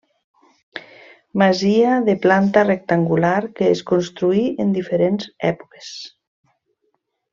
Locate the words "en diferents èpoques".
4.65-5.93